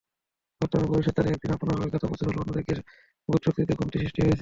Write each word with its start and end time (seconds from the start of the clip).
বর্তমানে 0.61 0.87
বয়সের 0.91 1.13
ভারে 1.17 1.29
একদিকে 1.29 1.53
আপনার 1.55 1.75
অভিজ্ঞতা 1.75 2.07
প্রচুর 2.09 2.27
হলেও 2.27 2.43
অন্যদিকে 2.43 2.73
বোধশক্তিতে 3.29 3.73
কমতি 3.79 3.97
সৃষ্টি 3.99 4.19
হয়েছে। 4.21 4.39